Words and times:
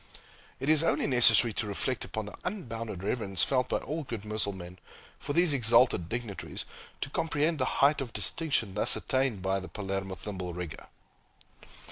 It 0.59 0.67
is 0.67 0.83
only 0.83 1.05
necessary 1.05 1.53
to 1.53 1.67
reflect 1.67 2.03
upon 2.03 2.25
the 2.25 2.33
unbounded 2.43 3.03
reverence 3.03 3.43
felt 3.43 3.69
by 3.69 3.77
all 3.77 4.01
good 4.03 4.25
Mussulmen 4.25 4.79
for 5.19 5.33
these 5.33 5.53
exalted 5.53 6.09
dignitaries, 6.09 6.65
to 7.01 7.11
comprehend 7.11 7.59
the 7.59 7.65
height 7.85 8.01
of 8.01 8.11
distinction 8.11 8.73
thus 8.73 8.95
attained 8.95 9.43
by 9.43 9.59
the 9.59 9.67
Palermo 9.69 10.15
thimble 10.15 10.55
rigger. 10.55 10.87